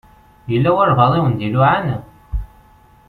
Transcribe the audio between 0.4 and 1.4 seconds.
Yella walebɛaḍ i